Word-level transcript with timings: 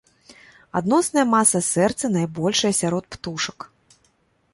Адносная 0.79 1.25
маса 1.33 1.61
сэрца 1.67 2.05
найбольшая 2.17 2.73
сярод 2.81 3.05
птушак. 3.17 3.59